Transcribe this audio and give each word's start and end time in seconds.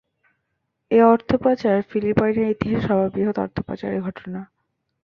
এ 0.91 0.99
অর্থ 1.05 1.29
পাচার 1.43 1.77
ফিলিপাইনের 1.89 2.51
ইতিহাসে 2.51 2.85
সর্ববৃহৎ 2.87 3.37
অর্থ 3.39 3.57
পাচারের 3.67 4.01
ঘটনা। 4.01 4.39